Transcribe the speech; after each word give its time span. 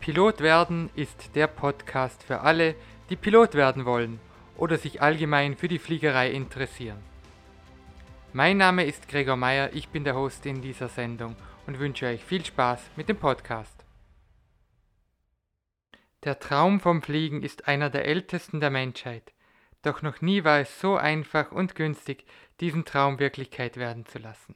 Pilot 0.00 0.40
werden 0.40 0.88
ist 0.94 1.36
der 1.36 1.46
Podcast 1.46 2.22
für 2.22 2.40
alle, 2.40 2.74
die 3.10 3.16
Pilot 3.16 3.52
werden 3.52 3.84
wollen 3.84 4.18
oder 4.56 4.78
sich 4.78 5.02
allgemein 5.02 5.58
für 5.58 5.68
die 5.68 5.78
Fliegerei 5.78 6.30
interessieren. 6.30 6.96
Mein 8.32 8.56
Name 8.56 8.86
ist 8.86 9.08
Gregor 9.08 9.36
Meyer, 9.36 9.74
ich 9.74 9.90
bin 9.90 10.04
der 10.04 10.14
Host 10.14 10.46
in 10.46 10.62
dieser 10.62 10.88
Sendung 10.88 11.36
und 11.66 11.78
wünsche 11.78 12.06
euch 12.06 12.24
viel 12.24 12.42
Spaß 12.42 12.80
mit 12.96 13.10
dem 13.10 13.18
Podcast. 13.18 13.84
Der 16.24 16.38
Traum 16.38 16.80
vom 16.80 17.02
Fliegen 17.02 17.42
ist 17.42 17.68
einer 17.68 17.90
der 17.90 18.06
ältesten 18.06 18.60
der 18.60 18.70
Menschheit, 18.70 19.34
doch 19.82 20.00
noch 20.00 20.22
nie 20.22 20.44
war 20.44 20.60
es 20.60 20.80
so 20.80 20.96
einfach 20.96 21.52
und 21.52 21.74
günstig, 21.74 22.24
diesen 22.60 22.86
Traum 22.86 23.18
Wirklichkeit 23.18 23.76
werden 23.76 24.06
zu 24.06 24.18
lassen. 24.18 24.54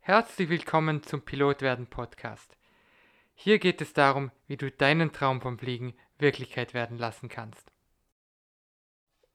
Herzlich 0.00 0.50
willkommen 0.50 1.02
zum 1.02 1.22
Pilotwerden 1.22 1.86
Podcast. 1.86 2.54
Hier 3.38 3.58
geht 3.58 3.80
es 3.80 3.92
darum, 3.92 4.32
wie 4.48 4.56
du 4.56 4.70
deinen 4.70 5.12
Traum 5.12 5.40
vom 5.40 5.58
Fliegen 5.58 5.94
Wirklichkeit 6.18 6.74
werden 6.74 6.98
lassen 6.98 7.28
kannst. 7.28 7.70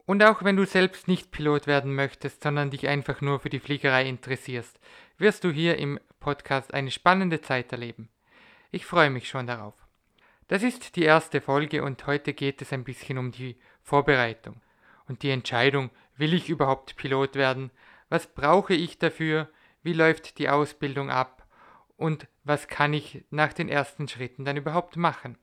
Und 0.05 0.23
auch 0.23 0.44
wenn 0.44 0.58
du 0.58 0.66
selbst 0.66 1.08
nicht 1.08 1.32
Pilot 1.32 1.68
werden 1.68 1.94
möchtest, 1.94 2.44
sondern 2.44 2.72
dich 2.72 2.88
einfach 2.88 3.22
nur 3.22 3.40
für 3.40 3.50
die 3.50 3.59
Fliegerei 3.59 4.09
interessierst, 4.09 4.80
wirst 5.18 5.44
du 5.44 5.52
hier 5.52 5.78
im 5.78 6.00
Podcast 6.20 6.73
eine 6.73 6.92
spannende 6.92 7.42
Zeit 7.42 7.72
erleben. 7.72 8.09
Ich 8.72 8.86
freue 8.86 9.12
mich 9.12 9.30
schon 9.30 9.48
darauf. 9.48 9.76
Das 10.48 10.64
ist 10.64 10.95
die 10.95 11.04
erste 11.04 11.40
Folge 11.40 11.84
und 11.84 12.06
heute 12.08 12.34
geht 12.34 12.62
es 12.62 12.73
ein 12.73 12.84
bisschen 12.84 13.20
um 13.20 13.31
die 13.31 13.56
Vorbereitung 13.84 14.59
und 15.08 15.22
die 15.22 15.30
Entscheidung, 15.30 15.92
will 16.18 16.34
ich 16.34 16.50
überhaupt 16.50 16.95
Pilot 16.98 17.36
werden, 17.36 17.72
was 18.09 18.28
brauche 18.28 18.73
ich 18.73 18.98
dafür, 18.98 19.50
wie 19.84 19.94
läuft 19.94 20.40
die 20.40 20.50
Ausbildung 20.50 21.09
ab 21.09 21.48
und 21.95 22.28
was 22.44 22.68
kann 22.68 22.94
ich 22.94 23.23
nach 23.30 23.54
den 23.54 23.70
ersten 23.70 24.08
Schritten 24.08 24.45
dann 24.45 24.58
überhaupt 24.58 24.98
machen. 24.98 25.38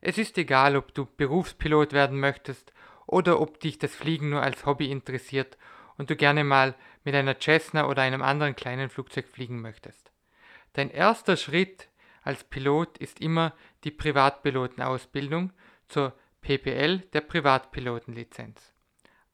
Es 0.00 0.18
ist 0.18 0.36
egal, 0.38 0.76
ob 0.76 0.94
du 0.94 1.06
Berufspilot 1.06 1.92
werden 1.92 2.20
möchtest 2.20 2.72
oder 3.06 3.40
ob 3.40 3.60
dich 3.60 3.78
das 3.78 3.94
Fliegen 3.94 4.30
nur 4.30 4.42
als 4.42 4.66
Hobby 4.66 4.90
interessiert 4.90 5.56
und 5.96 6.10
du 6.10 6.16
gerne 6.16 6.44
mal 6.44 6.74
mit 7.04 7.14
einer 7.14 7.40
Cessna 7.40 7.88
oder 7.88 8.02
einem 8.02 8.22
anderen 8.22 8.56
kleinen 8.56 8.90
Flugzeug 8.90 9.28
fliegen 9.28 9.60
möchtest. 9.60 10.12
Dein 10.72 10.90
erster 10.90 11.36
Schritt 11.36 11.88
als 12.22 12.44
Pilot 12.44 12.98
ist 12.98 13.20
immer 13.20 13.54
die 13.84 13.90
Privatpilotenausbildung 13.90 15.52
zur 15.88 16.12
PPL 16.40 16.98
der 17.12 17.20
Privatpilotenlizenz. 17.20 18.74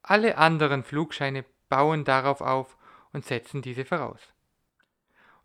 Alle 0.01 0.37
anderen 0.37 0.83
Flugscheine 0.83 1.45
bauen 1.69 2.05
darauf 2.05 2.41
auf 2.41 2.77
und 3.11 3.25
setzen 3.25 3.61
diese 3.61 3.85
voraus. 3.85 4.32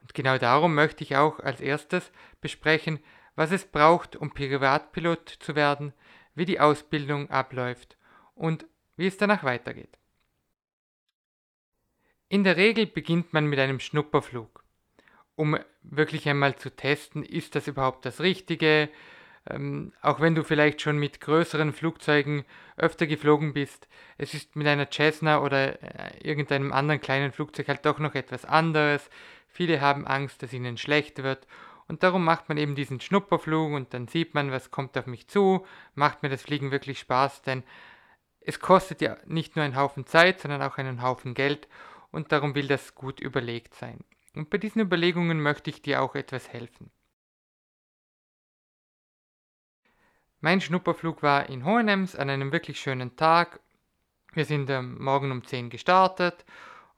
Und 0.09 0.15
genau 0.15 0.39
darum 0.39 0.75
möchte 0.75 1.05
ich 1.05 1.17
auch 1.17 1.39
als 1.39 1.61
erstes 1.61 2.11
besprechen, 2.41 2.99
was 3.37 3.53
es 3.53 3.67
braucht, 3.67 4.17
um 4.17 4.33
Privatpilot 4.33 5.29
zu 5.29 5.55
werden, 5.55 5.93
wie 6.35 6.47
die 6.47 6.61
Ausbildung 6.61 7.29
abläuft 7.29 7.99
und 8.35 8.65
wie 8.97 9.07
es 9.07 9.19
danach 9.19 9.45
weitergeht. 9.45 9.99
In 12.31 12.43
der 12.43 12.57
Regel 12.57 12.87
beginnt 12.87 13.35
man 13.35 13.47
mit 13.47 13.59
einem 13.59 13.81
Schnupperflug, 13.81 14.65
um 15.37 15.59
wirklich 15.83 16.27
einmal 16.27 16.57
zu 16.57 16.75
testen, 16.75 17.23
ist 17.23 17.55
das 17.55 17.69
überhaupt 17.69 18.07
das 18.07 18.21
Richtige, 18.21 18.89
ähm, 19.51 19.93
auch 20.01 20.21
wenn 20.21 20.35
du 20.35 20.43
vielleicht 20.43 20.81
schon 20.81 20.99
mit 20.99 21.21
größeren 21.21 21.73
Flugzeugen 21.73 22.45
öfter 22.77 23.07
geflogen 23.07 23.53
bist, 23.53 23.89
es 24.17 24.35
ist 24.35 24.57
mit 24.57 24.67
einer 24.67 24.91
Cessna 24.91 25.43
oder 25.43 25.83
äh, 25.83 26.19
irgendeinem 26.23 26.73
anderen 26.73 27.01
kleinen 27.01 27.33
Flugzeug 27.33 27.69
halt 27.69 27.85
doch 27.87 27.99
noch 27.99 28.15
etwas 28.15 28.45
anderes. 28.45 29.11
Viele 29.49 29.81
haben 29.81 30.07
Angst, 30.07 30.43
dass 30.43 30.53
ihnen 30.53 30.77
schlecht 30.77 31.23
wird 31.23 31.47
und 31.89 32.03
darum 32.03 32.23
macht 32.23 32.49
man 32.49 32.59
eben 32.59 32.75
diesen 32.75 33.01
Schnupperflug 33.01 33.73
und 33.73 33.95
dann 33.95 34.07
sieht 34.07 34.35
man, 34.35 34.53
was 34.53 34.71
kommt 34.71 34.97
auf 34.97 35.07
mich 35.07 35.27
zu, 35.27 35.67
macht 35.95 36.23
mir 36.23 36.29
das 36.29 36.43
Fliegen 36.43 36.71
wirklich 36.71 37.01
Spaß, 37.01 37.43
denn 37.43 37.65
es 38.41 38.61
kostet 38.61 39.01
ja 39.01 39.17
nicht 39.27 39.57
nur 39.57 39.65
einen 39.65 39.77
Haufen 39.77 40.07
Zeit, 40.07 40.41
sondern 40.41 40.63
auch 40.63 40.77
einen 40.77 41.03
Haufen 41.03 41.35
Geld 41.35 41.67
und 42.11 42.31
darum 42.31 42.55
will 42.55 42.69
das 42.69 42.95
gut 42.95 43.21
überlegt 43.21 43.75
sein. 43.75 44.05
Und 44.35 44.51
bei 44.51 44.59
diesen 44.59 44.81
Überlegungen 44.81 45.41
möchte 45.41 45.71
ich 45.71 45.83
dir 45.83 46.03
auch 46.03 46.15
etwas 46.15 46.51
helfen. 46.51 46.91
Mein 50.41 50.61
Schnupperflug 50.61 51.23
war 51.23 51.49
in 51.49 51.65
Hohenems 51.65 52.15
an 52.15 52.31
einem 52.31 52.53
wirklich 52.53 52.79
schönen 52.79 53.17
Tag. 53.17 53.61
Wir 54.35 54.45
sind 54.45 54.71
am 54.71 55.03
Morgen 55.03 55.33
um 55.33 55.43
10 55.43 55.69
gestartet 55.71 56.45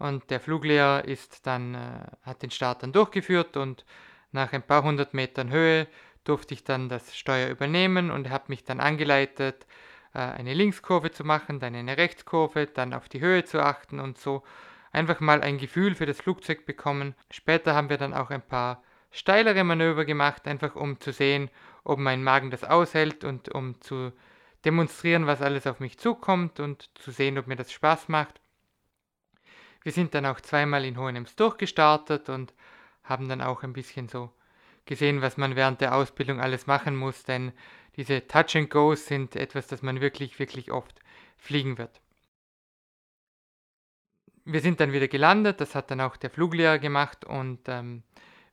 und 0.00 0.31
der 0.31 0.41
Fluglehrer 0.41 1.05
ist 1.05 1.47
dann, 1.47 1.75
äh, 1.75 2.06
hat 2.22 2.43
den 2.43 2.50
Start 2.50 2.83
dann 2.83 2.93
durchgeführt 2.93 3.56
und 3.56 3.84
nach 4.33 4.53
ein 4.53 4.62
paar 4.62 4.83
hundert 4.83 5.15
Metern 5.15 5.50
Höhe 5.50 5.87
durfte 6.25 6.55
ich 6.55 6.65
dann 6.65 6.88
das 6.88 7.16
Steuer 7.16 7.49
übernehmen 7.49 8.10
und 8.10 8.31
hat 8.31 8.49
mich 8.49 8.65
dann 8.65 8.81
angeleitet, 8.81 9.66
äh, 10.15 10.19
eine 10.19 10.55
Linkskurve 10.55 11.10
zu 11.10 11.22
machen, 11.25 11.60
dann 11.60 11.75
eine 11.75 11.97
Rechtskurve, 11.97 12.66
dann 12.66 12.94
auf 12.94 13.09
die 13.09 13.21
Höhe 13.21 13.44
zu 13.44 13.60
achten 13.60 14.00
und 14.00 14.19
so 14.19 14.43
einfach 14.91 15.21
mal 15.21 15.43
ein 15.43 15.59
Gefühl 15.59 15.94
für 15.94 16.06
das 16.06 16.21
Flugzeug 16.21 16.66
bekommen. 16.66 17.15
Später 17.31 17.75
haben 17.75 17.91
wir 17.91 17.99
dann 17.99 18.15
auch 18.15 18.31
ein 18.31 18.43
paar 18.43 18.83
steilere 19.10 19.65
Manöver 19.65 20.05
gemacht, 20.06 20.47
einfach 20.49 20.77
um 20.77 20.99
zu 20.99 21.12
sehen, 21.12 21.50
ob 21.84 21.99
mein 21.99 22.25
Magen 22.25 22.50
das 22.50 22.65
aushält 22.65 23.25
und 23.25 23.50
um 23.55 23.81
zu 23.81 24.12
demonstrieren, 24.65 25.27
was 25.27 25.43
alles 25.43 25.66
auf 25.66 25.81
mich 25.81 25.99
zukommt 25.99 26.59
und 26.59 26.91
zu 26.94 27.10
sehen, 27.10 27.39
ob 27.39 27.47
mir 27.47 27.56
das 27.56 27.72
Spaß 27.72 28.09
macht. 28.09 28.40
Wir 29.82 29.92
sind 29.92 30.14
dann 30.14 30.26
auch 30.26 30.41
zweimal 30.41 30.84
in 30.84 30.98
Hohenems 30.98 31.36
durchgestartet 31.36 32.28
und 32.28 32.52
haben 33.02 33.28
dann 33.28 33.41
auch 33.41 33.62
ein 33.62 33.72
bisschen 33.72 34.08
so 34.08 34.30
gesehen, 34.84 35.22
was 35.22 35.36
man 35.36 35.56
während 35.56 35.80
der 35.80 35.94
Ausbildung 35.94 36.41
alles 36.41 36.66
machen 36.66 36.96
muss, 36.96 37.24
denn 37.24 37.52
diese 37.96 38.26
Touch 38.26 38.56
and 38.56 38.70
Goes 38.70 39.06
sind 39.06 39.36
etwas, 39.36 39.66
das 39.66 39.82
man 39.82 40.00
wirklich, 40.00 40.38
wirklich 40.38 40.70
oft 40.70 41.00
fliegen 41.36 41.78
wird. 41.78 42.00
Wir 44.44 44.60
sind 44.60 44.80
dann 44.80 44.92
wieder 44.92 45.08
gelandet, 45.08 45.60
das 45.60 45.74
hat 45.74 45.91
dann 45.91 46.00
auch 46.00 46.16
der 46.16 46.30
Fluglehrer 46.30 46.78
gemacht 46.78 47.24
und 47.24 47.60
ähm, 47.68 48.02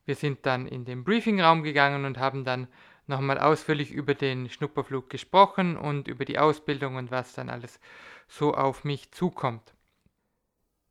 wir 0.04 0.14
sind 0.14 0.46
dann 0.46 0.66
in 0.66 0.84
den 0.84 1.04
Briefingraum 1.04 1.62
gegangen 1.62 2.04
und 2.04 2.18
haben 2.18 2.44
dann 2.44 2.68
nochmal 3.06 3.38
ausführlich 3.38 3.90
über 3.90 4.14
den 4.14 4.48
Schnupperflug 4.48 5.10
gesprochen 5.10 5.76
und 5.76 6.08
über 6.08 6.24
die 6.24 6.38
Ausbildung 6.38 6.96
und 6.96 7.10
was 7.10 7.34
dann 7.34 7.48
alles 7.48 7.80
so 8.28 8.54
auf 8.54 8.84
mich 8.84 9.10
zukommt. 9.12 9.74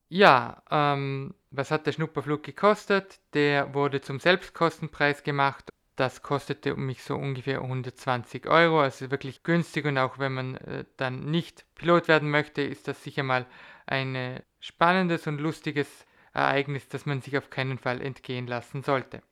Ja, 0.09 0.63
ähm, 0.71 1.33
was 1.51 1.71
hat 1.71 1.85
der 1.85 1.91
Schnupperflug 1.91 2.43
gekostet? 2.43 3.19
Der 3.33 3.73
wurde 3.73 4.01
zum 4.01 4.19
Selbstkostenpreis 4.19 5.23
gemacht. 5.23 5.69
Das 5.97 6.21
kostete 6.21 6.75
mich 6.75 7.03
so 7.03 7.15
ungefähr 7.15 7.61
120 7.61 8.47
Euro, 8.47 8.81
also 8.81 9.09
wirklich 9.11 9.43
günstig 9.43 9.85
und 9.85 9.97
auch 9.97 10.19
wenn 10.19 10.33
man 10.33 10.55
äh, 10.57 10.85
dann 10.97 11.21
nicht 11.31 11.65
Pilot 11.75 12.07
werden 12.07 12.29
möchte, 12.29 12.61
ist 12.61 12.87
das 12.87 13.03
sicher 13.03 13.23
mal 13.23 13.47
ein 13.87 14.15
äh, 14.15 14.41
spannendes 14.59 15.25
und 15.27 15.39
lustiges 15.41 16.05
Ereignis, 16.33 16.87
das 16.87 17.05
man 17.07 17.21
sich 17.21 17.35
auf 17.37 17.49
keinen 17.49 17.79
Fall 17.79 17.99
entgehen 18.01 18.45
lassen 18.45 18.83
sollte. 18.83 19.23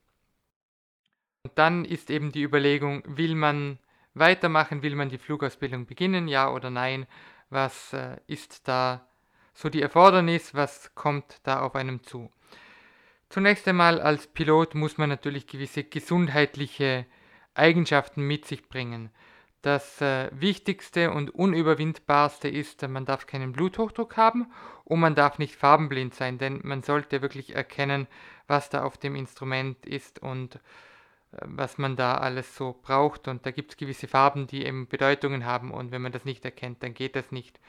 Und 1.43 1.51
dann 1.55 1.85
ist 1.85 2.09
eben 2.09 2.31
die 2.31 2.41
Überlegung, 2.41 3.03
will 3.05 3.35
man 3.35 3.77
weitermachen, 4.15 4.81
will 4.81 4.95
man 4.95 5.09
die 5.09 5.19
Flugausbildung 5.19 5.85
beginnen, 5.85 6.27
ja 6.27 6.51
oder 6.51 6.71
nein? 6.71 7.05
Was 7.51 7.93
äh, 7.93 8.17
ist 8.25 8.67
da 8.67 9.07
so 9.55 9.69
die 9.69 9.81
Erfordernis, 9.81 10.53
was 10.53 10.93
kommt 10.93 11.39
da 11.43 11.61
auf 11.61 11.75
einem 11.75 12.03
zu? 12.03 12.29
Zunächst 13.29 13.67
einmal 13.67 13.99
als 13.99 14.27
Pilot 14.27 14.75
muss 14.75 14.99
man 14.99 15.09
natürlich 15.09 15.47
gewisse 15.47 15.83
gesundheitliche 15.83 17.07
Eigenschaften 17.55 18.21
mit 18.21 18.45
sich 18.45 18.69
bringen. 18.69 19.09
Das 19.61 19.99
äh, 19.99 20.29
Wichtigste 20.31 21.09
und 21.09 21.33
Unüberwindbarste 21.33 22.47
ist, 22.47 22.87
man 22.87 23.05
darf 23.05 23.25
keinen 23.25 23.53
Bluthochdruck 23.53 24.15
haben 24.15 24.51
und 24.83 24.99
man 24.99 25.15
darf 25.15 25.39
nicht 25.39 25.55
farbenblind 25.55 26.13
sein, 26.13 26.37
denn 26.37 26.59
man 26.63 26.83
sollte 26.83 27.23
wirklich 27.23 27.55
erkennen, 27.55 28.05
was 28.45 28.69
da 28.69 28.83
auf 28.83 28.97
dem 28.97 29.15
Instrument 29.15 29.83
ist 29.87 30.19
und 30.19 30.59
was 31.41 31.77
man 31.77 31.95
da 31.95 32.15
alles 32.15 32.55
so 32.55 32.79
braucht. 32.81 33.27
Und 33.27 33.45
da 33.45 33.51
gibt 33.51 33.71
es 33.71 33.77
gewisse 33.77 34.07
Farben, 34.07 34.47
die 34.47 34.65
eben 34.65 34.87
Bedeutungen 34.87 35.45
haben. 35.45 35.71
Und 35.71 35.91
wenn 35.91 36.01
man 36.01 36.11
das 36.11 36.25
nicht 36.25 36.45
erkennt, 36.45 36.83
dann 36.83 36.93
geht 36.93 37.15
das 37.15 37.31
nicht. 37.31 37.59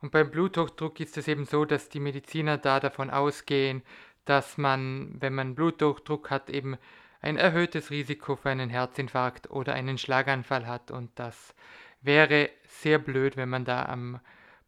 Und 0.00 0.12
beim 0.12 0.30
Bluthochdruck 0.30 0.98
ist 1.00 1.16
es 1.18 1.28
eben 1.28 1.44
so, 1.44 1.64
dass 1.64 1.88
die 1.88 2.00
Mediziner 2.00 2.58
da 2.58 2.80
davon 2.80 3.10
ausgehen, 3.10 3.82
dass 4.24 4.58
man, 4.58 5.14
wenn 5.20 5.34
man 5.34 5.54
Bluthochdruck 5.54 6.30
hat, 6.30 6.50
eben 6.50 6.78
ein 7.20 7.36
erhöhtes 7.36 7.90
Risiko 7.90 8.36
für 8.36 8.50
einen 8.50 8.70
Herzinfarkt 8.70 9.50
oder 9.50 9.74
einen 9.74 9.98
Schlaganfall 9.98 10.66
hat. 10.66 10.90
Und 10.90 11.10
das 11.16 11.54
wäre 12.00 12.50
sehr 12.64 12.98
blöd, 12.98 13.36
wenn 13.36 13.50
man 13.50 13.64
da 13.64 13.84
am 13.86 14.20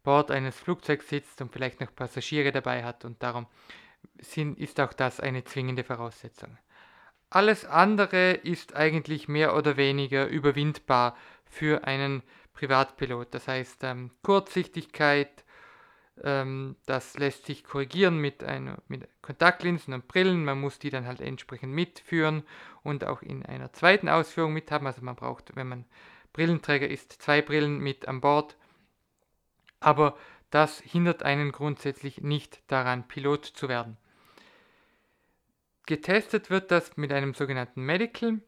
Bord 0.03 0.31
eines 0.31 0.59
Flugzeugs 0.59 1.09
sitzt 1.09 1.41
und 1.41 1.51
vielleicht 1.51 1.81
noch 1.81 1.95
Passagiere 1.95 2.51
dabei 2.51 2.83
hat. 2.83 3.05
Und 3.05 3.23
darum 3.23 3.47
ist 4.17 4.79
auch 4.79 4.93
das 4.93 5.19
eine 5.19 5.43
zwingende 5.43 5.83
Voraussetzung. 5.83 6.57
Alles 7.29 7.65
andere 7.65 8.33
ist 8.33 8.75
eigentlich 8.75 9.27
mehr 9.27 9.55
oder 9.55 9.77
weniger 9.77 10.27
überwindbar 10.27 11.17
für 11.45 11.85
einen 11.85 12.21
Privatpilot. 12.53 13.33
Das 13.33 13.47
heißt 13.47 13.83
ähm, 13.83 14.11
Kurzsichtigkeit, 14.21 15.43
Ähm, 16.23 16.75
das 16.85 17.17
lässt 17.17 17.47
sich 17.47 17.63
korrigieren 17.63 18.19
mit, 18.19 18.43
einer, 18.43 18.77
mit 18.87 19.07
Kontaktlinsen 19.23 19.95
und 19.95 20.07
Brillen. 20.07 20.45
Man 20.45 20.61
muss 20.61 20.77
die 20.77 20.91
dann 20.91 21.07
halt 21.07 21.21
entsprechend 21.21 21.73
mitführen 21.73 22.43
und 22.83 23.03
auch 23.03 23.23
in 23.23 23.43
einer 23.43 23.73
zweiten 23.73 24.07
Ausführung 24.09 24.53
mithaben. 24.53 24.85
Also 24.85 25.01
man 25.01 25.15
braucht, 25.15 25.55
wenn 25.55 25.67
man 25.67 25.85
Brillenträger 26.31 26.87
ist, 26.87 27.13
zwei 27.13 27.41
Brillen 27.41 27.79
mit 27.79 28.07
an 28.07 28.21
Bord. 28.21 28.57
Aber 29.79 30.15
das 30.51 30.81
hindert 30.81 31.23
einen 31.23 31.51
grundsätzlich 31.51 32.21
nicht 32.21 32.61
daran, 32.67 33.07
Pilot 33.07 33.45
zu 33.45 33.67
werden. 33.67 33.97
Getestet 35.87 36.51
wird 36.51 36.69
das 36.69 36.95
mit 36.95 37.11
einem 37.11 37.33
sogenannten 37.33 37.81
Medical. 37.81 38.39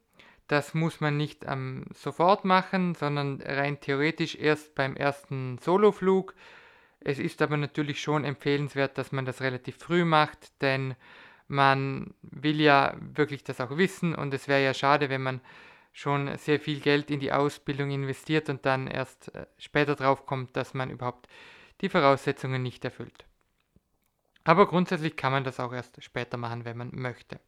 Das 0.47 0.73
muss 0.73 1.01
man 1.01 1.17
nicht 1.17 1.43
ähm, 1.47 1.85
sofort 1.93 2.45
machen, 2.45 2.93
sondern 2.93 3.41
rein 3.41 3.79
theoretisch 3.79 4.35
erst 4.35 4.75
beim 4.75 4.95
ersten 4.95 5.57
Soloflug. 5.57 6.35
Es 6.99 7.19
ist 7.19 7.41
aber 7.41 7.57
natürlich 7.57 8.01
schon 8.01 8.23
empfehlenswert, 8.23 8.97
dass 8.97 9.11
man 9.11 9.25
das 9.25 9.41
relativ 9.41 9.77
früh 9.77 10.05
macht, 10.05 10.61
denn 10.61 10.95
man 11.47 12.13
will 12.21 12.59
ja 12.59 12.95
wirklich 12.99 13.43
das 13.43 13.61
auch 13.61 13.77
wissen 13.77 14.15
und 14.15 14.33
es 14.33 14.47
wäre 14.47 14.63
ja 14.63 14.73
schade, 14.73 15.09
wenn 15.09 15.21
man 15.21 15.41
schon 15.93 16.35
sehr 16.37 16.59
viel 16.59 16.79
Geld 16.79 17.09
in 17.09 17.19
die 17.19 17.31
Ausbildung 17.31 17.89
investiert 17.89 18.49
und 18.49 18.65
dann 18.65 18.87
erst 18.87 19.33
äh, 19.33 19.45
später 19.57 19.95
drauf 19.95 20.25
kommt, 20.25 20.55
dass 20.57 20.73
man 20.73 20.89
überhaupt 20.89 21.27
die 21.81 21.89
Voraussetzungen 21.89 22.61
nicht 22.61 22.83
erfüllt. 22.83 23.25
Aber 24.43 24.67
grundsätzlich 24.67 25.15
kann 25.15 25.31
man 25.31 25.43
das 25.43 25.59
auch 25.59 25.73
erst 25.73 26.03
später 26.03 26.37
machen, 26.37 26.65
wenn 26.65 26.77
man 26.77 26.89
möchte. 26.93 27.39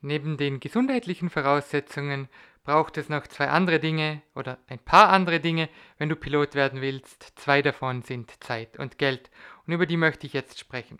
Neben 0.00 0.36
den 0.36 0.60
gesundheitlichen 0.60 1.30
Voraussetzungen 1.30 2.28
braucht 2.64 2.96
es 2.98 3.08
noch 3.08 3.26
zwei 3.26 3.48
andere 3.48 3.80
Dinge 3.80 4.22
oder 4.34 4.58
ein 4.68 4.78
paar 4.78 5.08
andere 5.08 5.40
Dinge, 5.40 5.68
wenn 5.96 6.08
du 6.08 6.16
Pilot 6.16 6.54
werden 6.54 6.80
willst. 6.80 7.32
Zwei 7.36 7.62
davon 7.62 8.02
sind 8.02 8.32
Zeit 8.42 8.78
und 8.78 8.98
Geld 8.98 9.30
und 9.66 9.72
über 9.72 9.86
die 9.86 9.96
möchte 9.96 10.26
ich 10.26 10.32
jetzt 10.32 10.58
sprechen. 10.58 10.98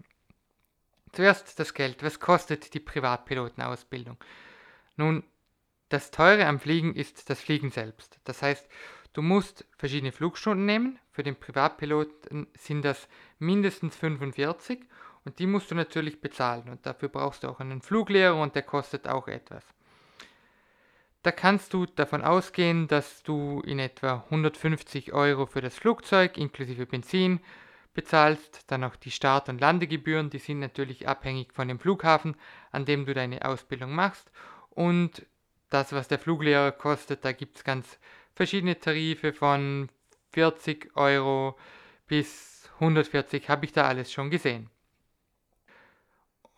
Zuerst 1.13 1.59
das 1.59 1.75
Geld. 1.75 2.03
Was 2.03 2.21
kostet 2.21 2.75
die 2.75 2.81
Privatpilotenausbildung? 2.81 4.17
Nun, 4.97 5.25
das 5.89 6.11
Teure 6.11 6.47
am 6.47 6.61
Fliegen 6.61 6.95
ist 6.95 7.31
das 7.31 7.41
Fliegen 7.41 7.71
selbst. 7.71 8.19
Das 8.25 8.43
heißt, 8.43 8.69
Du 9.13 9.23
musst 9.23 9.65
verschiedene 9.77 10.13
Flugstunden 10.13 10.65
nehmen. 10.65 10.99
Für 11.11 11.23
den 11.23 11.35
Privatpiloten 11.35 12.47
sind 12.57 12.85
das 12.85 13.09
mindestens 13.41 13.97
45 13.97 14.81
und 15.29 15.39
die 15.41 15.47
musst 15.47 15.71
du 15.71 15.75
natürlich 15.75 16.23
bezahlen. 16.23 16.71
Und 16.71 16.87
dafür 16.87 17.11
brauchst 17.11 17.45
du 17.45 17.49
auch 17.49 17.61
einen 17.61 17.83
Fluglehrer 17.83 18.41
und 18.41 18.55
der 18.55 18.63
kostet 18.63 19.07
auch 19.07 19.29
etwas. 19.29 19.63
Da 21.23 21.33
kannst 21.33 21.75
du 21.75 21.85
davon 21.85 22.23
ausgehen, 22.23 22.89
dass 22.89 23.23
du 23.25 23.61
in 23.67 23.79
etwa 23.79 24.25
150 24.31 25.13
Euro 25.13 25.45
für 25.45 25.61
das 25.61 25.75
Flugzeug 25.75 26.39
inklusive 26.39 26.87
Benzin 26.87 27.41
bezahlst, 27.93 28.63
dann 28.69 28.85
auch 28.85 28.97
die 28.97 29.11
Start- 29.11 29.51
und 29.51 29.61
Landegebühren, 29.61 30.31
die 30.31 30.39
sind 30.39 30.61
natürlich 30.61 31.07
abhängig 31.07 31.53
von 31.53 31.69
dem 31.69 31.79
Flughafen, 31.79 32.35
an 32.73 32.87
dem 32.87 33.05
du 33.05 33.13
deine 33.13 33.45
Ausbildung 33.45 33.95
machst. 33.95 34.31
Und 34.71 35.27
das, 35.69 35.93
was 35.93 36.09
der 36.09 36.19
Fluglehrer 36.19 36.73
kostet, 36.73 37.23
da 37.27 37.33
gibt 37.33 37.59
es 37.59 37.65
ganz 37.65 37.99
verschiedene 38.35 38.81
Tarife 38.81 39.35
von 39.35 39.91
40 40.33 40.97
Euro 40.97 41.59
bis 42.07 42.71
140 42.81 43.51
habe 43.51 43.67
ich 43.67 43.75
da 43.75 43.87
alles 43.87 44.11
schon 44.11 44.31
gesehen. 44.31 44.71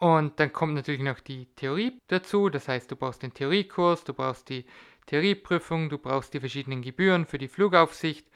Und 0.00 0.41
dann 0.41 0.50
kommt 0.50 0.75
natürlich 0.75 1.02
noch 1.02 1.20
die 1.20 1.47
Theorie 1.56 2.00
dazu, 2.08 2.49
das 2.49 2.69
heißt, 2.69 2.91
du 2.91 2.97
brauchst 2.97 3.23
den 3.23 3.35
Theoriekurs, 3.35 4.02
du 4.02 4.14
brauchst 4.14 4.49
die 4.49 4.64
Theorieprüfung, 5.05 5.91
du 5.91 5.99
brauchst 5.99 6.32
die 6.32 6.41
verschiedenen 6.41 6.81
Gebühren 6.81 7.26
für 7.26 7.37
die 7.37 7.49
Flugaufsicht 7.49 8.26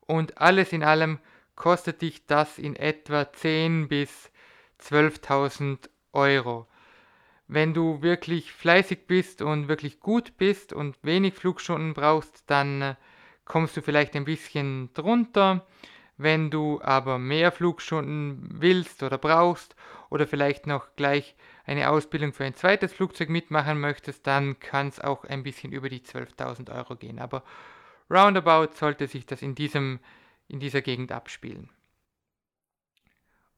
und 0.00 0.38
alles 0.38 0.72
in 0.72 0.82
allem 0.82 1.20
kostet 1.54 2.02
dich 2.02 2.26
das 2.26 2.58
in 2.58 2.74
etwa 2.74 3.32
10 3.32 3.86
bis 3.86 4.32
12.000 4.80 5.88
Euro. 6.12 6.66
Wenn 7.46 7.74
du 7.74 8.02
wirklich 8.02 8.52
fleißig 8.52 9.06
bist 9.06 9.40
und 9.40 9.68
wirklich 9.68 10.00
gut 10.00 10.36
bist 10.36 10.72
und 10.72 10.96
wenig 11.02 11.34
Flugstunden 11.34 11.94
brauchst, 11.94 12.42
dann 12.48 12.82
äh, 12.82 12.94
kommst 13.44 13.76
du 13.76 13.82
vielleicht 13.82 14.16
ein 14.16 14.24
bisschen 14.24 14.92
drunter. 14.94 15.64
Wenn 16.16 16.50
du 16.50 16.80
aber 16.82 17.18
mehr 17.18 17.52
Flugstunden 17.52 18.48
willst 18.60 19.02
oder 19.04 19.18
brauchst 19.18 19.76
oder 20.10 20.26
vielleicht 20.26 20.66
noch 20.66 20.94
gleich 20.96 21.34
eine 21.64 21.90
Ausbildung 21.90 22.32
für 22.32 22.44
ein 22.44 22.54
zweites 22.54 22.92
Flugzeug 22.92 23.28
mitmachen 23.28 23.80
möchtest, 23.80 24.26
dann 24.26 24.58
kann 24.60 24.88
es 24.88 25.00
auch 25.00 25.24
ein 25.24 25.42
bisschen 25.42 25.72
über 25.72 25.88
die 25.88 26.00
12.000 26.00 26.74
Euro 26.74 26.96
gehen. 26.96 27.18
Aber 27.18 27.42
roundabout 28.10 28.74
sollte 28.74 29.06
sich 29.06 29.26
das 29.26 29.42
in, 29.42 29.54
diesem, 29.54 30.00
in 30.48 30.60
dieser 30.60 30.82
Gegend 30.82 31.12
abspielen. 31.12 31.70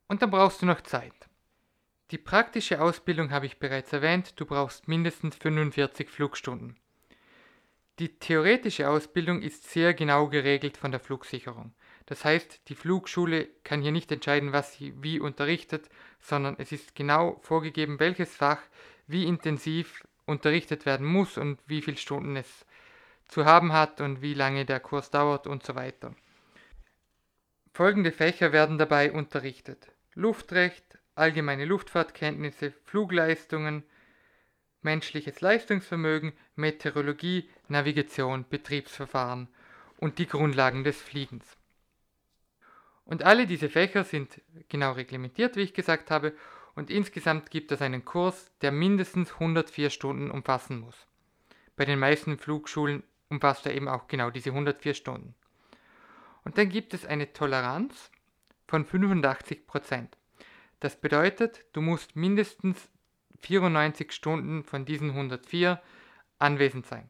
Und 0.08 0.22
dann 0.22 0.30
brauchst 0.30 0.62
du 0.62 0.66
noch 0.66 0.80
Zeit. 0.82 1.14
Die 2.12 2.18
praktische 2.18 2.80
Ausbildung 2.80 3.32
habe 3.32 3.46
ich 3.46 3.58
bereits 3.58 3.92
erwähnt, 3.92 4.38
du 4.40 4.46
brauchst 4.46 4.86
mindestens 4.86 5.36
45 5.36 6.08
Flugstunden. 6.08 6.76
Die 7.98 8.18
theoretische 8.18 8.88
Ausbildung 8.88 9.42
ist 9.42 9.70
sehr 9.70 9.94
genau 9.94 10.28
geregelt 10.28 10.76
von 10.76 10.92
der 10.92 11.00
Flugsicherung. 11.00 11.74
Das 12.06 12.24
heißt, 12.24 12.68
die 12.68 12.76
Flugschule 12.76 13.48
kann 13.64 13.82
hier 13.82 13.92
nicht 13.92 14.10
entscheiden, 14.12 14.52
was 14.52 14.74
sie 14.74 14.94
wie 15.02 15.20
unterrichtet, 15.20 15.88
sondern 16.20 16.56
es 16.58 16.72
ist 16.72 16.94
genau 16.94 17.38
vorgegeben, 17.42 17.98
welches 17.98 18.34
Fach 18.34 18.60
wie 19.06 19.24
intensiv 19.24 20.06
unterrichtet 20.24 20.86
werden 20.86 21.06
muss 21.06 21.36
und 21.36 21.60
wie 21.66 21.82
viele 21.82 21.96
Stunden 21.96 22.36
es 22.36 22.64
zu 23.28 23.44
haben 23.44 23.72
hat 23.72 24.00
und 24.00 24.22
wie 24.22 24.34
lange 24.34 24.64
der 24.64 24.80
Kurs 24.80 25.10
dauert 25.10 25.46
und 25.46 25.64
so 25.64 25.74
weiter. 25.74 26.14
Folgende 27.72 28.12
Fächer 28.12 28.52
werden 28.52 28.78
dabei 28.78 29.12
unterrichtet. 29.12 29.88
Luftrecht, 30.14 30.98
allgemeine 31.14 31.64
Luftfahrtkenntnisse, 31.64 32.72
Flugleistungen, 32.84 33.82
menschliches 34.82 35.40
Leistungsvermögen, 35.40 36.32
Meteorologie, 36.54 37.50
Navigation, 37.68 38.46
Betriebsverfahren 38.48 39.48
und 39.98 40.18
die 40.18 40.26
Grundlagen 40.26 40.84
des 40.84 41.02
Fliegens. 41.02 41.56
Und 43.06 43.22
alle 43.22 43.46
diese 43.46 43.70
Fächer 43.70 44.04
sind 44.04 44.42
genau 44.68 44.92
reglementiert, 44.92 45.56
wie 45.56 45.62
ich 45.62 45.74
gesagt 45.74 46.10
habe, 46.10 46.34
und 46.74 46.90
insgesamt 46.90 47.50
gibt 47.50 47.72
es 47.72 47.80
einen 47.80 48.04
Kurs, 48.04 48.50
der 48.60 48.70
mindestens 48.70 49.32
104 49.32 49.88
Stunden 49.88 50.30
umfassen 50.30 50.80
muss. 50.80 51.06
Bei 51.74 51.86
den 51.86 51.98
meisten 51.98 52.36
Flugschulen 52.36 53.02
umfasst 53.30 53.64
er 53.64 53.74
eben 53.74 53.88
auch 53.88 54.08
genau 54.08 54.30
diese 54.30 54.50
104 54.50 54.92
Stunden. 54.92 55.34
Und 56.44 56.58
dann 56.58 56.68
gibt 56.68 56.92
es 56.92 57.06
eine 57.06 57.32
Toleranz 57.32 58.10
von 58.68 58.84
85 58.84 59.66
Prozent. 59.66 60.18
Das 60.80 61.00
bedeutet, 61.00 61.64
du 61.72 61.80
musst 61.80 62.14
mindestens 62.14 62.90
94 63.40 64.12
Stunden 64.12 64.62
von 64.62 64.84
diesen 64.84 65.10
104 65.10 65.80
anwesend 66.38 66.86
sein. 66.86 67.08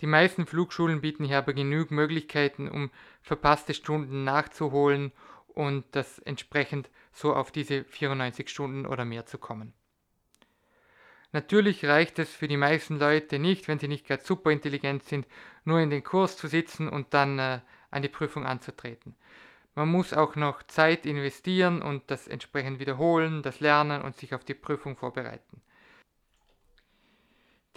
Die 0.00 0.06
meisten 0.06 0.46
Flugschulen 0.46 1.00
bieten 1.00 1.24
hier 1.24 1.38
aber 1.38 1.52
genug 1.52 1.90
Möglichkeiten, 1.90 2.68
um 2.68 2.90
verpasste 3.22 3.74
Stunden 3.74 4.24
nachzuholen 4.24 5.12
und 5.48 5.84
das 5.92 6.18
entsprechend 6.20 6.88
so 7.12 7.34
auf 7.34 7.50
diese 7.50 7.84
94 7.84 8.48
Stunden 8.48 8.86
oder 8.86 9.04
mehr 9.04 9.26
zu 9.26 9.38
kommen. 9.38 9.72
Natürlich 11.32 11.84
reicht 11.84 12.18
es 12.18 12.32
für 12.32 12.48
die 12.48 12.56
meisten 12.56 12.98
Leute 12.98 13.38
nicht, 13.38 13.68
wenn 13.68 13.78
sie 13.78 13.88
nicht 13.88 14.06
gerade 14.06 14.24
super 14.24 14.50
intelligent 14.50 15.02
sind, 15.02 15.26
nur 15.64 15.80
in 15.80 15.90
den 15.90 16.02
Kurs 16.02 16.36
zu 16.36 16.46
sitzen 16.46 16.88
und 16.88 17.12
dann 17.12 17.38
äh, 17.38 17.60
an 17.90 18.02
die 18.02 18.08
Prüfung 18.08 18.46
anzutreten. 18.46 19.14
Man 19.74 19.90
muss 19.90 20.14
auch 20.14 20.36
noch 20.36 20.62
Zeit 20.62 21.06
investieren 21.06 21.82
und 21.82 22.10
das 22.10 22.28
entsprechend 22.28 22.80
wiederholen, 22.80 23.42
das 23.42 23.60
lernen 23.60 24.02
und 24.02 24.16
sich 24.16 24.34
auf 24.34 24.44
die 24.44 24.54
Prüfung 24.54 24.96
vorbereiten. 24.96 25.60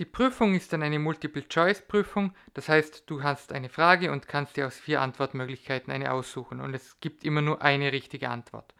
Die 0.01 0.05
Prüfung 0.05 0.55
ist 0.55 0.73
dann 0.73 0.81
eine 0.81 0.97
Multiple-Choice-Prüfung, 0.97 2.33
das 2.55 2.69
heißt, 2.69 3.03
du 3.05 3.21
hast 3.21 3.53
eine 3.53 3.69
Frage 3.69 4.11
und 4.11 4.27
kannst 4.27 4.57
dir 4.57 4.65
aus 4.65 4.79
vier 4.79 4.99
Antwortmöglichkeiten 4.99 5.93
eine 5.93 6.11
aussuchen 6.11 6.59
und 6.59 6.73
es 6.73 6.99
gibt 7.01 7.23
immer 7.23 7.43
nur 7.43 7.61
eine 7.61 7.91
richtige 7.91 8.29
Antwort. 8.29 8.73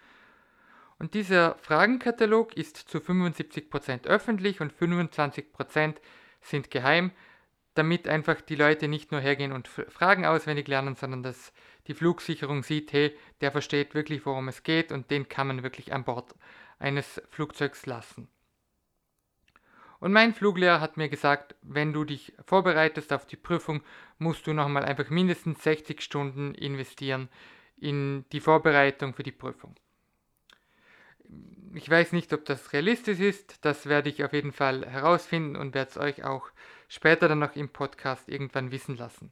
Und 0.98 1.14
dieser 1.14 1.60
Fragenkatalog 1.60 2.58
ist 2.58 2.76
zu 2.76 2.98
75% 2.98 4.08
öffentlich 4.08 4.62
und 4.62 4.74
25% 4.74 5.98
sind 6.42 6.72
geheim, 6.72 7.12
damit 7.76 8.08
einfach 8.08 8.42
die 8.42 8.56
Leute 8.56 8.88
nicht 8.88 9.12
nur 9.12 9.22
hergehen 9.22 9.52
und 9.52 9.68
Fragen 9.68 10.26
auswendig 10.26 10.68
lernen, 10.68 10.96
sondern 10.96 11.22
dass 11.22 11.54
die 11.86 11.94
Flugsicherung 11.94 12.64
sieht, 12.64 12.94
hey, 12.94 13.16
der 13.42 13.52
versteht 13.52 13.94
wirklich, 13.94 14.26
worum 14.26 14.48
es 14.48 14.64
geht 14.64 14.92
und 14.92 15.12
den 15.12 15.30
kann 15.30 15.46
man 15.46 15.62
wirklich 15.62 15.94
an 15.94 16.04
Bord 16.04 16.34
eines 16.80 17.22
Flugzeugs 17.30 17.86
lassen. 17.86 18.28
Und 20.02 20.14
mein 20.14 20.34
Fluglehrer 20.34 20.82
hat 20.82 20.98
mir 20.98 21.10
gesagt, 21.10 21.56
wenn 21.62 21.94
du 21.94 22.04
dich 22.04 22.34
vorbereitest 22.44 23.14
auf 23.14 23.28
die 23.28 23.36
Prüfung, 23.36 23.84
musst 24.18 24.48
du 24.48 24.52
nochmal 24.52 24.84
einfach 24.84 25.12
mindestens 25.12 25.64
60 25.64 26.02
Stunden 26.02 26.56
investieren 26.56 27.30
in 27.78 28.26
die 28.32 28.40
Vorbereitung 28.40 29.14
für 29.14 29.22
die 29.22 29.32
Prüfung. 29.32 29.76
Ich 31.76 31.88
weiß 31.88 32.14
nicht, 32.14 32.34
ob 32.34 32.46
das 32.46 32.74
realistisch 32.74 33.20
ist, 33.20 33.64
das 33.64 33.86
werde 33.86 34.10
ich 34.10 34.26
auf 34.26 34.34
jeden 34.34 34.54
Fall 34.54 34.88
herausfinden 34.88 35.56
und 35.56 35.76
werde 35.76 35.92
es 35.92 35.98
euch 35.98 36.24
auch 36.24 36.50
später 36.88 37.30
dann 37.30 37.40
noch 37.40 37.56
im 37.56 37.70
Podcast 37.70 38.28
irgendwann 38.28 38.72
wissen 38.72 38.98
lassen. 38.98 39.32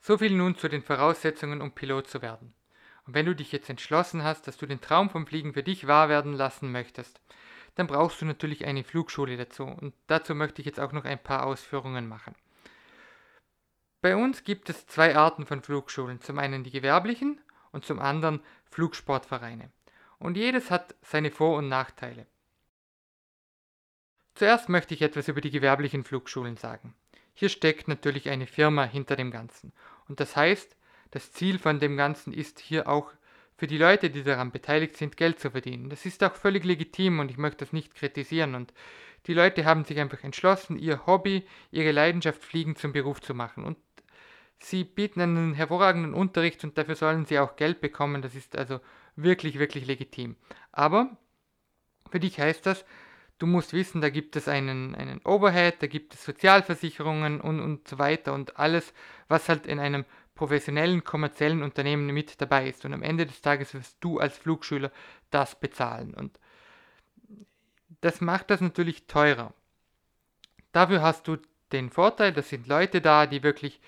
So 0.00 0.18
viel 0.18 0.32
nun 0.32 0.56
zu 0.56 0.68
den 0.68 0.82
Voraussetzungen, 0.82 1.60
um 1.60 1.70
Pilot 1.70 2.08
zu 2.08 2.22
werden. 2.22 2.54
Und 3.06 3.14
wenn 3.14 3.26
du 3.26 3.36
dich 3.36 3.52
jetzt 3.52 3.70
entschlossen 3.70 4.24
hast, 4.24 4.48
dass 4.48 4.56
du 4.56 4.66
den 4.66 4.80
Traum 4.80 5.10
vom 5.10 5.28
Fliegen 5.28 5.54
für 5.54 5.62
dich 5.62 5.86
wahr 5.86 6.08
werden 6.08 6.32
lassen 6.32 6.72
möchtest, 6.72 7.20
dann 7.74 7.86
brauchst 7.86 8.20
du 8.20 8.24
natürlich 8.26 8.64
eine 8.66 8.84
Flugschule 8.84 9.36
dazu. 9.36 9.64
Und 9.64 9.94
dazu 10.06 10.34
möchte 10.34 10.60
ich 10.60 10.66
jetzt 10.66 10.80
auch 10.80 10.92
noch 10.92 11.04
ein 11.04 11.22
paar 11.22 11.46
Ausführungen 11.46 12.08
machen. 12.08 12.34
Bei 14.00 14.16
uns 14.16 14.44
gibt 14.44 14.68
es 14.68 14.86
zwei 14.86 15.16
Arten 15.16 15.46
von 15.46 15.62
Flugschulen. 15.62 16.20
Zum 16.20 16.38
einen 16.38 16.64
die 16.64 16.70
gewerblichen 16.70 17.40
und 17.70 17.84
zum 17.84 17.98
anderen 17.98 18.40
Flugsportvereine. 18.70 19.70
Und 20.18 20.36
jedes 20.36 20.70
hat 20.70 20.94
seine 21.02 21.30
Vor- 21.30 21.56
und 21.56 21.68
Nachteile. 21.68 22.26
Zuerst 24.34 24.68
möchte 24.68 24.94
ich 24.94 25.02
etwas 25.02 25.28
über 25.28 25.40
die 25.40 25.50
gewerblichen 25.50 26.04
Flugschulen 26.04 26.56
sagen. 26.56 26.94
Hier 27.34 27.48
steckt 27.48 27.88
natürlich 27.88 28.28
eine 28.28 28.46
Firma 28.46 28.84
hinter 28.84 29.16
dem 29.16 29.30
Ganzen. 29.30 29.72
Und 30.08 30.20
das 30.20 30.36
heißt, 30.36 30.76
das 31.10 31.32
Ziel 31.32 31.58
von 31.58 31.80
dem 31.80 31.96
Ganzen 31.96 32.32
ist 32.32 32.58
hier 32.58 32.88
auch 32.88 33.12
für 33.62 33.68
die 33.68 33.78
Leute, 33.78 34.10
die 34.10 34.24
daran 34.24 34.50
beteiligt 34.50 34.96
sind, 34.96 35.16
Geld 35.16 35.38
zu 35.38 35.52
verdienen. 35.52 35.88
Das 35.88 36.04
ist 36.04 36.24
auch 36.24 36.34
völlig 36.34 36.64
legitim 36.64 37.20
und 37.20 37.30
ich 37.30 37.38
möchte 37.38 37.58
das 37.58 37.72
nicht 37.72 37.94
kritisieren. 37.94 38.56
Und 38.56 38.74
die 39.28 39.34
Leute 39.34 39.64
haben 39.64 39.84
sich 39.84 40.00
einfach 40.00 40.24
entschlossen, 40.24 40.80
ihr 40.80 41.06
Hobby, 41.06 41.46
ihre 41.70 41.92
Leidenschaft 41.92 42.42
Fliegen 42.42 42.74
zum 42.74 42.92
Beruf 42.92 43.20
zu 43.20 43.34
machen. 43.34 43.62
Und 43.62 43.78
sie 44.58 44.82
bieten 44.82 45.20
einen 45.20 45.54
hervorragenden 45.54 46.12
Unterricht 46.12 46.64
und 46.64 46.76
dafür 46.76 46.96
sollen 46.96 47.24
sie 47.24 47.38
auch 47.38 47.54
Geld 47.54 47.80
bekommen. 47.80 48.20
Das 48.20 48.34
ist 48.34 48.58
also 48.58 48.80
wirklich, 49.14 49.60
wirklich 49.60 49.86
legitim. 49.86 50.34
Aber 50.72 51.16
für 52.10 52.18
dich 52.18 52.40
heißt 52.40 52.66
das, 52.66 52.84
du 53.38 53.46
musst 53.46 53.72
wissen, 53.74 54.00
da 54.00 54.10
gibt 54.10 54.34
es 54.34 54.48
einen, 54.48 54.96
einen 54.96 55.20
Overhead, 55.24 55.76
da 55.78 55.86
gibt 55.86 56.14
es 56.14 56.24
Sozialversicherungen 56.24 57.40
und, 57.40 57.60
und 57.60 57.86
so 57.86 58.00
weiter 58.00 58.32
und 58.32 58.58
alles, 58.58 58.92
was 59.28 59.48
halt 59.48 59.68
in 59.68 59.78
einem 59.78 60.04
professionellen, 60.42 61.04
kommerziellen 61.04 61.62
Unternehmen 61.62 62.06
mit 62.06 62.40
dabei 62.40 62.68
ist. 62.68 62.84
Und 62.84 62.92
am 62.92 63.04
Ende 63.04 63.26
des 63.26 63.42
Tages 63.42 63.74
wirst 63.74 63.98
du 64.00 64.18
als 64.18 64.36
Flugschüler 64.36 64.90
das 65.30 65.54
bezahlen. 65.54 66.14
Und 66.14 66.36
das 68.00 68.20
macht 68.20 68.50
das 68.50 68.60
natürlich 68.60 69.06
teurer. 69.06 69.54
Dafür 70.72 71.00
hast 71.00 71.28
du 71.28 71.36
den 71.70 71.90
Vorteil, 71.90 72.32
das 72.32 72.48
sind 72.48 72.66
Leute 72.66 73.00
da, 73.00 73.28
die 73.28 73.44
wirklich, 73.44 73.80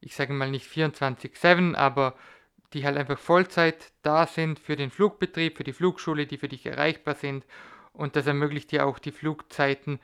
ich 0.00 0.16
sage 0.16 0.32
mal 0.32 0.50
nicht 0.50 0.68
24-7, 0.68 1.76
aber 1.76 2.16
die 2.72 2.84
halt 2.84 2.96
einfach 2.96 3.20
Vollzeit 3.20 3.92
da 4.02 4.26
sind 4.26 4.58
für 4.58 4.74
den 4.74 4.90
Flugbetrieb, 4.90 5.56
für 5.56 5.62
die 5.62 5.72
Flugschule, 5.72 6.26
die 6.26 6.38
für 6.38 6.48
dich 6.48 6.66
erreichbar 6.66 7.14
sind. 7.14 7.46
Und 7.92 8.16
das 8.16 8.26
ermöglicht 8.26 8.72
dir 8.72 8.86
auch 8.86 8.98
die 8.98 9.12
Flugzeiten 9.12 10.00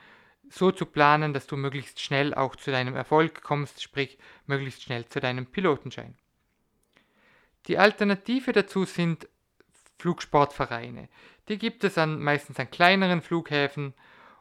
so 0.52 0.70
zu 0.70 0.86
planen, 0.86 1.32
dass 1.32 1.46
du 1.46 1.56
möglichst 1.56 2.00
schnell 2.00 2.34
auch 2.34 2.56
zu 2.56 2.70
deinem 2.70 2.94
Erfolg 2.94 3.42
kommst, 3.42 3.82
sprich 3.82 4.18
möglichst 4.46 4.82
schnell 4.82 5.06
zu 5.06 5.20
deinem 5.20 5.46
Pilotenschein. 5.46 6.14
Die 7.66 7.78
Alternative 7.78 8.52
dazu 8.52 8.84
sind 8.84 9.28
Flugsportvereine. 9.98 11.08
Die 11.48 11.58
gibt 11.58 11.84
es 11.84 11.96
an, 11.96 12.20
meistens 12.20 12.58
an 12.58 12.70
kleineren 12.70 13.22
Flughäfen 13.22 13.94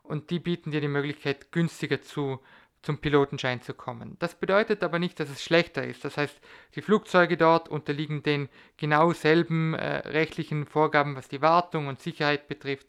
und 0.04 0.30
die 0.32 0.40
bieten 0.40 0.72
dir 0.72 0.82
die 0.82 0.88
Möglichkeit, 0.88 1.52
günstiger 1.52 2.02
zu, 2.02 2.42
zum 2.82 2.98
Pilotenschein 2.98 3.62
zu 3.62 3.74
kommen. 3.74 4.16
Das 4.20 4.36
bedeutet 4.36 4.84
aber 4.84 4.98
nicht, 4.98 5.20
dass 5.20 5.30
es 5.30 5.44
schlechter 5.44 5.86
ist. 5.86 6.04
Das 6.04 6.18
heißt, 6.18 6.40
die 6.76 6.82
Flugzeuge 6.82 7.38
dort 7.38 7.70
unterliegen 7.70 8.24
den 8.24 8.50
genau 8.78 9.14
selben 9.14 9.74
äh, 9.76 9.98
rechtlichen 10.08 10.66
Vorgaben, 10.66 11.16
was 11.16 11.28
die 11.28 11.42
Wartung 11.42 11.88
und 11.88 12.00
Sicherheit 12.00 12.48
betrifft 12.48 12.88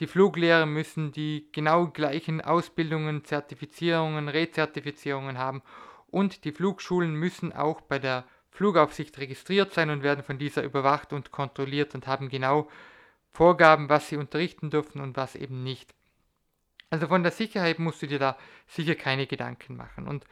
die 0.00 0.06
Fluglehrer 0.08 0.66
müssen 0.66 1.12
die 1.12 1.48
genau 1.52 1.86
gleichen 1.86 2.40
Ausbildungen, 2.40 3.24
Zertifizierungen, 3.24 4.28
Rezertifizierungen 4.28 5.38
haben 5.38 5.62
und 6.08 6.44
die 6.44 6.52
Flugschulen 6.52 7.14
müssen 7.14 7.52
auch 7.52 7.80
bei 7.80 7.98
der 7.98 8.24
Flugaufsicht 8.50 9.18
registriert 9.18 9.72
sein 9.72 9.90
und 9.90 10.02
werden 10.02 10.24
von 10.24 10.38
dieser 10.38 10.62
überwacht 10.62 11.12
und 11.12 11.30
kontrolliert 11.30 11.94
und 11.94 12.06
haben 12.06 12.28
genau 12.28 12.68
Vorgaben, 13.32 13.88
was 13.88 14.08
sie 14.08 14.16
unterrichten 14.16 14.70
dürfen 14.70 15.00
und 15.00 15.16
was 15.16 15.34
eben 15.34 15.62
nicht. 15.62 15.92
Also 16.90 17.08
von 17.08 17.22
der 17.22 17.32
Sicherheit 17.32 17.78
musst 17.78 18.02
du 18.02 18.06
dir 18.06 18.18
da 18.18 18.38
sicher 18.66 18.94
keine 18.94 19.26
Gedanken 19.26 19.76
machen. 19.76 20.06
Und 20.06 20.24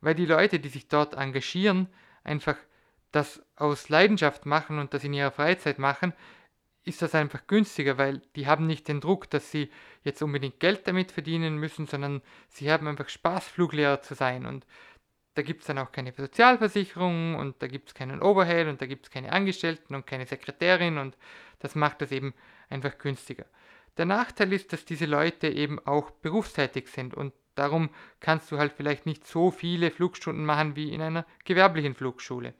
weil 0.00 0.14
die 0.14 0.26
Leute, 0.26 0.60
die 0.60 0.68
sich 0.68 0.88
dort 0.88 1.14
engagieren, 1.14 1.88
einfach 2.24 2.56
das 3.12 3.42
aus 3.56 3.88
Leidenschaft 3.88 4.46
machen 4.46 4.78
und 4.78 4.94
das 4.94 5.04
in 5.04 5.12
ihrer 5.12 5.30
Freizeit 5.30 5.78
machen, 5.78 6.12
ist 6.84 7.02
das 7.02 7.14
einfach 7.14 7.46
günstiger, 7.46 7.98
weil 7.98 8.22
die 8.36 8.46
haben 8.46 8.66
nicht 8.66 8.88
den 8.88 9.00
Druck, 9.00 9.28
dass 9.30 9.50
sie 9.50 9.70
jetzt 10.02 10.22
unbedingt 10.22 10.60
Geld 10.60 10.88
damit 10.88 11.12
verdienen 11.12 11.58
müssen, 11.58 11.86
sondern 11.86 12.22
sie 12.48 12.70
haben 12.70 12.88
einfach 12.88 13.08
Spaß, 13.08 13.48
Fluglehrer 13.48 14.00
zu 14.00 14.14
sein. 14.14 14.46
Und 14.46 14.64
da 15.34 15.42
gibt 15.42 15.60
es 15.60 15.66
dann 15.66 15.78
auch 15.78 15.92
keine 15.92 16.12
Sozialversicherung 16.12 17.36
und 17.36 17.62
da 17.62 17.66
gibt 17.66 17.88
es 17.88 17.94
keinen 17.94 18.22
Overhead 18.22 18.66
und 18.68 18.80
da 18.80 18.86
gibt 18.86 19.06
es 19.06 19.10
keine 19.10 19.32
Angestellten 19.32 19.94
und 19.94 20.06
keine 20.06 20.26
Sekretärin 20.26 20.98
und 20.98 21.16
das 21.58 21.74
macht 21.74 22.00
das 22.00 22.12
eben 22.12 22.34
einfach 22.68 22.96
günstiger. 22.98 23.44
Der 23.96 24.06
Nachteil 24.06 24.52
ist, 24.52 24.72
dass 24.72 24.84
diese 24.84 25.06
Leute 25.06 25.48
eben 25.48 25.78
auch 25.86 26.10
berufstätig 26.10 26.88
sind 26.88 27.14
und 27.14 27.32
darum 27.54 27.90
kannst 28.20 28.50
du 28.50 28.58
halt 28.58 28.72
vielleicht 28.72 29.06
nicht 29.06 29.26
so 29.26 29.50
viele 29.50 29.90
Flugstunden 29.90 30.44
machen 30.44 30.76
wie 30.76 30.92
in 30.92 31.02
einer 31.02 31.26
gewerblichen 31.44 31.94
Flugschule. 31.94 32.54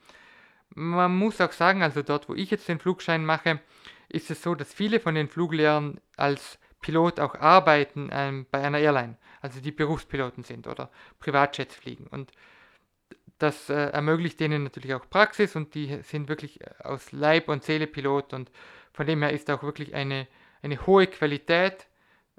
Man 0.75 1.17
muss 1.17 1.41
auch 1.41 1.53
sagen, 1.53 1.83
also 1.83 2.03
dort, 2.03 2.29
wo 2.29 2.35
ich 2.35 2.51
jetzt 2.51 2.69
den 2.69 2.79
Flugschein 2.79 3.25
mache, 3.25 3.61
ist 4.09 4.31
es 4.31 4.43
so, 4.43 4.55
dass 4.55 4.73
viele 4.73 5.01
von 5.01 5.15
den 5.15 5.29
Fluglehrern 5.29 6.01
als 6.17 6.59
Pilot 6.81 7.21
auch 7.21 7.35
arbeiten 7.35 8.09
ähm, 8.13 8.47
bei 8.51 8.63
einer 8.63 8.79
Airline, 8.79 9.17
also 9.41 9.61
die 9.61 9.73
Berufspiloten 9.73 10.45
sind 10.45 10.67
oder 10.67 10.91
Privatjets 11.19 11.75
fliegen. 11.75 12.07
Und 12.07 12.33
das 13.39 13.71
äh, 13.71 13.91
ermöglicht 13.91 14.39
denen 14.41 14.65
natürlich 14.65 14.95
auch 14.95 15.09
Praxis 15.09 15.57
und 15.57 15.75
die 15.75 16.03
sind 16.03 16.29
wirklich 16.29 16.61
aus 16.85 17.13
Leib 17.13 17.49
und 17.49 17.65
Seele 17.65 17.87
Pilot 17.87 18.33
und 18.35 18.51
von 18.93 19.07
dem 19.07 19.23
her 19.23 19.33
ist 19.33 19.51
auch 19.51 19.63
wirklich 19.63 19.95
eine, 19.95 20.27
eine 20.63 20.87
hohe 20.87 21.07
Qualität 21.07 21.87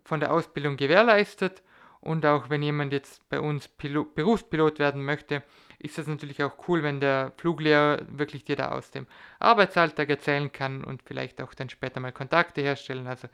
von 0.03 0.19
der 0.19 0.31
Ausbildung 0.33 0.77
gewährleistet. 0.77 1.63
Und 1.99 2.25
auch 2.25 2.49
wenn 2.49 2.63
jemand 2.63 2.93
jetzt 2.93 3.27
bei 3.29 3.39
uns 3.39 3.67
Pilot, 3.67 4.15
Berufspilot 4.15 4.79
werden 4.79 5.05
möchte, 5.05 5.43
ist 5.77 5.99
das 5.99 6.07
natürlich 6.07 6.43
auch 6.43 6.67
cool, 6.67 6.81
wenn 6.81 6.99
der 6.99 7.31
Fluglehrer 7.37 8.01
wirklich 8.07 8.43
dir 8.43 8.55
da 8.55 8.69
aus 8.69 8.89
dem 8.89 9.05
Arbeitsalltag 9.39 10.09
erzählen 10.09 10.51
kann 10.51 10.83
und 10.83 11.03
vielleicht 11.03 11.41
auch 11.41 11.53
dann 11.53 11.69
später 11.69 11.99
mal 11.99 12.11
Kontakte 12.11 12.61
herstellen. 12.61 13.05
Also 13.05 13.27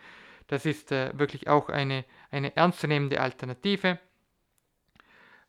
das 0.48 0.65
ist 0.65 0.91
äh, 0.91 1.17
wirklich 1.17 1.48
auch 1.48 1.70
eine, 1.70 2.03
eine 2.29 2.56
ernstzunehmende 2.56 3.22
Alternative. 3.22 4.00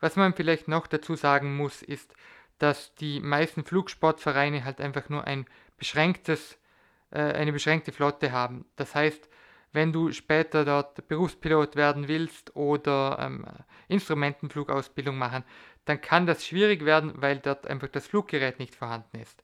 Was 0.00 0.14
man 0.14 0.35
vielleicht 0.35 0.68
noch 0.68 0.87
dazu 0.87 1.16
sagen 1.16 1.57
muss, 1.57 1.83
ist, 1.83 2.14
dass 2.59 2.95
die 2.95 3.21
meisten 3.21 3.64
Flugsportvereine 3.64 4.64
halt 4.64 4.80
einfach 4.80 5.09
nur 5.09 5.25
ein 5.25 5.47
beschränktes, 5.76 6.59
eine 7.11 7.53
beschränkte 7.53 7.93
Flotte 7.93 8.33
haben. 8.33 8.67
Das 8.77 8.95
heißt, 8.95 9.29
wenn 9.73 9.93
du 9.93 10.12
später 10.12 10.65
dort 10.65 11.07
Berufspilot 11.09 11.77
werden 11.77 12.09
willst 12.09 12.57
oder 12.57 13.19
ähm, 13.21 13.47
Instrumentenflugausbildung 13.88 15.17
machen, 15.17 15.45
dann 15.85 16.00
kann 16.00 16.27
das 16.27 16.47
schwierig 16.47 16.85
werden, 16.85 17.12
weil 17.17 17.38
dort 17.38 17.67
einfach 17.67 17.88
das 17.88 18.07
Fluggerät 18.07 18.59
nicht 18.59 18.75
vorhanden 18.75 19.19
ist. 19.21 19.43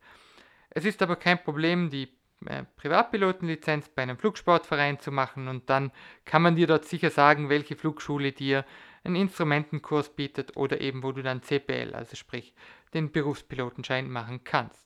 Es 0.71 0.85
ist 0.85 1.03
aber 1.03 1.17
kein 1.17 1.43
Problem, 1.43 1.91
die 1.91 2.09
äh, 2.47 2.65
Privatpilotenlizenz 2.77 3.89
bei 3.91 4.03
einem 4.03 4.19
Flugsportverein 4.19 4.99
zu 4.99 5.13
machen 5.13 5.49
und 5.49 5.71
dann 5.71 5.93
kann 6.25 6.43
man 6.43 6.57
dir 6.57 6.67
dort 6.67 6.85
sicher 6.85 7.11
sagen, 7.11 7.49
welche 7.49 7.77
Flugschule 7.77 8.33
dir 8.33 8.65
einen 9.05 9.17
Instrumentenkurs 9.17 10.15
bietet 10.15 10.57
oder 10.57 10.81
eben 10.81 11.03
wo 11.03 11.13
du 11.13 11.23
dann 11.23 11.43
CPL, 11.43 11.95
also 11.95 12.17
sprich 12.17 12.55
den 12.93 13.13
Berufspilotenschein 13.13 14.11
machen 14.11 14.45
kannst. 14.45 14.84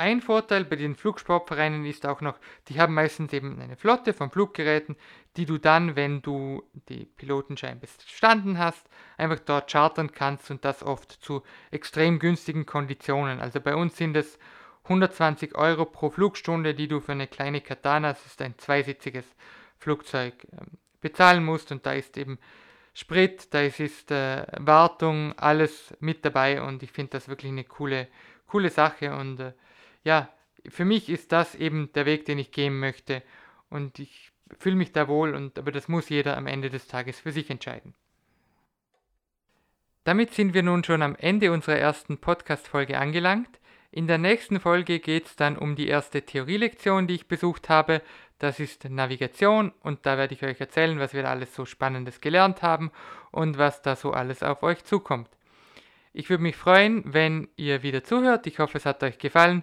Ein 0.00 0.22
Vorteil 0.22 0.64
bei 0.64 0.76
den 0.76 0.94
Flugsportvereinen 0.94 1.84
ist 1.84 2.06
auch 2.06 2.22
noch, 2.22 2.38
die 2.68 2.80
haben 2.80 2.94
meistens 2.94 3.34
eben 3.34 3.60
eine 3.60 3.76
Flotte 3.76 4.14
von 4.14 4.30
Fluggeräten, 4.30 4.96
die 5.36 5.44
du 5.44 5.58
dann, 5.58 5.94
wenn 5.94 6.22
du 6.22 6.62
die 6.88 7.04
Pilotenschein 7.04 7.78
bestanden 7.78 8.56
hast, 8.56 8.88
einfach 9.18 9.40
dort 9.40 9.70
chartern 9.70 10.10
kannst 10.10 10.50
und 10.50 10.64
das 10.64 10.82
oft 10.82 11.12
zu 11.22 11.42
extrem 11.70 12.18
günstigen 12.18 12.64
Konditionen. 12.64 13.40
Also 13.40 13.60
bei 13.60 13.74
uns 13.76 13.94
sind 13.98 14.16
es 14.16 14.38
120 14.84 15.54
Euro 15.54 15.84
pro 15.84 16.08
Flugstunde, 16.08 16.72
die 16.72 16.88
du 16.88 17.00
für 17.00 17.12
eine 17.12 17.26
kleine 17.26 17.60
Katana, 17.60 18.14
das 18.14 18.24
ist 18.24 18.40
ein 18.40 18.56
zweisitziges 18.56 19.26
Flugzeug, 19.76 20.32
ähm, 20.52 20.78
bezahlen 21.02 21.44
musst 21.44 21.72
und 21.72 21.84
da 21.84 21.92
ist 21.92 22.16
eben 22.16 22.38
Sprit, 22.94 23.52
da 23.52 23.60
ist, 23.60 24.10
äh, 24.10 24.46
Wartung, 24.60 25.34
alles 25.36 25.94
mit 26.00 26.24
dabei 26.24 26.62
und 26.62 26.82
ich 26.82 26.90
finde 26.90 27.10
das 27.10 27.28
wirklich 27.28 27.52
eine 27.52 27.64
coole, 27.64 28.08
coole 28.46 28.70
Sache 28.70 29.14
und 29.14 29.40
äh, 29.40 29.52
ja, 30.04 30.28
für 30.68 30.84
mich 30.84 31.08
ist 31.08 31.32
das 31.32 31.54
eben 31.54 31.90
der 31.94 32.06
Weg, 32.06 32.24
den 32.26 32.38
ich 32.38 32.52
gehen 32.52 32.78
möchte 32.78 33.22
und 33.68 33.98
ich 33.98 34.32
fühle 34.58 34.76
mich 34.76 34.92
da 34.92 35.08
wohl 35.08 35.34
und 35.34 35.58
aber 35.58 35.72
das 35.72 35.88
muss 35.88 36.08
jeder 36.08 36.36
am 36.36 36.46
Ende 36.46 36.70
des 36.70 36.86
Tages 36.86 37.20
für 37.20 37.32
sich 37.32 37.50
entscheiden. 37.50 37.94
Damit 40.04 40.32
sind 40.34 40.54
wir 40.54 40.62
nun 40.62 40.82
schon 40.82 41.02
am 41.02 41.14
Ende 41.16 41.52
unserer 41.52 41.76
ersten 41.76 42.18
Podcast-Folge 42.18 42.98
angelangt. 42.98 43.60
In 43.92 44.06
der 44.06 44.18
nächsten 44.18 44.60
Folge 44.60 44.98
geht 44.98 45.26
es 45.26 45.36
dann 45.36 45.58
um 45.58 45.76
die 45.76 45.88
erste 45.88 46.22
Theorielektion, 46.22 47.06
die 47.06 47.14
ich 47.14 47.28
besucht 47.28 47.68
habe. 47.68 48.02
Das 48.38 48.60
ist 48.60 48.88
Navigation 48.88 49.72
und 49.82 50.06
da 50.06 50.16
werde 50.16 50.34
ich 50.34 50.42
euch 50.42 50.60
erzählen, 50.60 50.98
was 50.98 51.12
wir 51.12 51.24
da 51.24 51.30
alles 51.30 51.54
so 51.54 51.66
Spannendes 51.66 52.20
gelernt 52.20 52.62
haben 52.62 52.90
und 53.30 53.58
was 53.58 53.82
da 53.82 53.96
so 53.96 54.12
alles 54.12 54.42
auf 54.42 54.62
euch 54.62 54.84
zukommt. 54.84 55.28
Ich 56.12 56.30
würde 56.30 56.42
mich 56.42 56.56
freuen, 56.56 57.02
wenn 57.04 57.48
ihr 57.56 57.82
wieder 57.82 58.02
zuhört. 58.02 58.46
Ich 58.46 58.58
hoffe, 58.58 58.78
es 58.78 58.86
hat 58.86 59.02
euch 59.02 59.18
gefallen. 59.18 59.62